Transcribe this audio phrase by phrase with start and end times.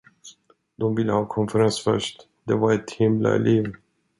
[0.75, 3.73] De ville ha konferens först, det var ett himla liv.